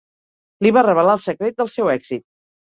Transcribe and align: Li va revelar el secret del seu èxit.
Li 0.65 0.71
va 0.77 0.83
revelar 0.87 1.13
el 1.17 1.21
secret 1.27 1.61
del 1.61 1.71
seu 1.75 1.93
èxit. 1.99 2.25